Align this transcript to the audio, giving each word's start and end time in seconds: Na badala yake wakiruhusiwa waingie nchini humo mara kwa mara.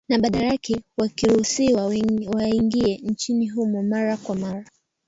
Na 0.09 0.19
badala 0.19 0.45
yake 0.45 0.81
wakiruhusiwa 0.97 1.85
waingie 2.33 2.97
nchini 2.97 3.49
humo 3.49 3.83
mara 3.83 4.17
kwa 4.17 4.35
mara. 4.35 4.65